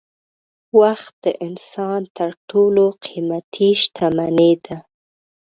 [0.79, 4.77] وخت د انسان تر ټولو قېمتي شتمني ده.